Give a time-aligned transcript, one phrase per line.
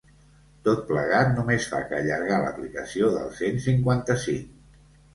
[0.67, 4.61] Tot plegat només fa que allargar l’aplicació del cent cinquanta-cinc.